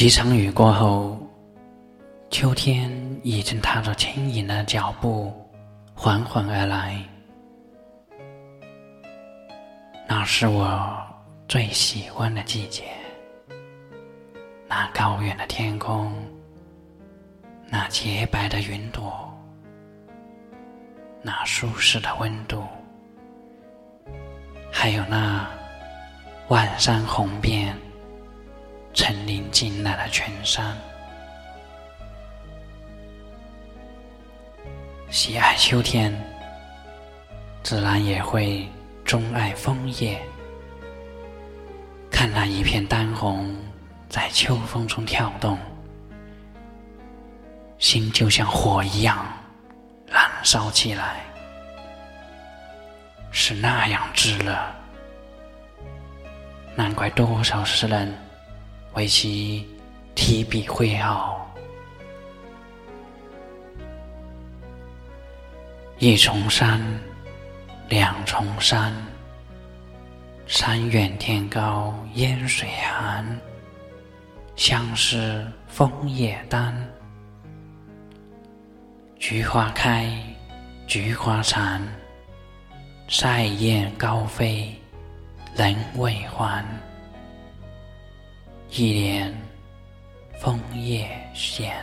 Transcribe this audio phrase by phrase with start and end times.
[0.00, 1.18] 几场雨过后，
[2.30, 2.90] 秋天
[3.22, 5.30] 已经踏着轻盈的脚步
[5.92, 6.98] 缓缓而来。
[10.08, 10.90] 那是我
[11.46, 12.84] 最喜欢的季节。
[14.66, 16.10] 那高远的天空，
[17.68, 19.12] 那洁白的云朵，
[21.20, 22.64] 那舒适的温度，
[24.72, 25.46] 还有那
[26.48, 27.76] 万山红遍。
[29.00, 30.76] 层林尽染的群山，
[35.08, 36.14] 喜爱秋天，
[37.62, 38.68] 自然也会
[39.02, 40.20] 钟爱枫叶。
[42.10, 43.56] 看那一片丹红
[44.10, 45.56] 在秋风中跳动，
[47.78, 49.26] 心就像火一样
[50.06, 51.22] 燃烧起来，
[53.30, 54.54] 是那样炙热。
[56.74, 58.14] 难怪多少诗人。
[58.94, 59.66] 为其
[60.14, 61.48] 提笔绘好，
[65.98, 66.80] 一重山，
[67.88, 68.92] 两重山，
[70.46, 73.24] 山远天高烟水寒，
[74.56, 76.74] 相思枫叶丹。
[79.18, 80.10] 菊花开，
[80.86, 81.80] 菊花残，
[83.08, 84.74] 塞雁高飞，
[85.54, 86.64] 人未还。
[88.72, 89.34] 一帘
[90.38, 91.74] 枫叶闲，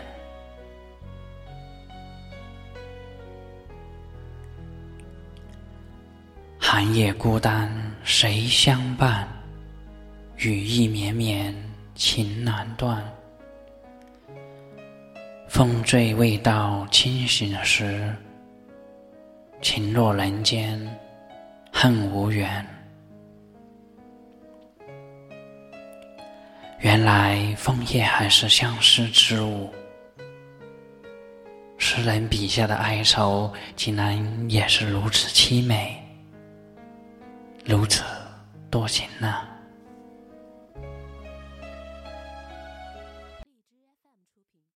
[6.58, 7.70] 寒夜孤单
[8.06, 9.28] 谁相伴？
[10.38, 11.54] 雨意绵绵
[11.94, 13.04] 情难断。
[15.50, 18.16] 风醉未到清醒时，
[19.62, 20.80] 情落人间
[21.73, 22.66] 恨无缘。
[26.80, 29.73] 原来枫叶还是相思之物，
[31.80, 35.99] 诗人笔下的哀愁竟然也是如此凄美，
[37.66, 38.04] 如此
[38.70, 39.57] 多情呢。